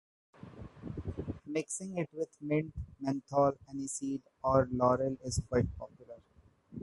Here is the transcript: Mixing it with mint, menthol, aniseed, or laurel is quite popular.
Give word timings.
Mixing 1.45 1.95
it 1.99 2.09
with 2.11 2.35
mint, 2.41 2.73
menthol, 2.99 3.53
aniseed, 3.69 4.23
or 4.43 4.67
laurel 4.71 5.19
is 5.23 5.39
quite 5.47 5.77
popular. 5.77 6.15